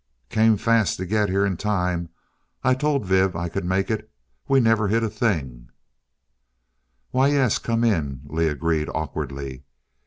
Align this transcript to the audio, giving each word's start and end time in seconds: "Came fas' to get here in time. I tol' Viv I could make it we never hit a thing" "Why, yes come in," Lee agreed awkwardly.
"Came 0.31 0.57
fas' 0.57 0.95
to 0.95 1.05
get 1.05 1.29
here 1.29 1.45
in 1.45 1.57
time. 1.57 2.09
I 2.63 2.73
tol' 2.73 2.97
Viv 2.97 3.35
I 3.35 3.49
could 3.49 3.65
make 3.65 3.91
it 3.91 4.09
we 4.47 4.59
never 4.59 4.87
hit 4.87 5.03
a 5.03 5.09
thing" 5.11 5.69
"Why, 7.11 7.27
yes 7.27 7.59
come 7.59 7.83
in," 7.83 8.21
Lee 8.25 8.47
agreed 8.47 8.89
awkwardly. 8.95 9.63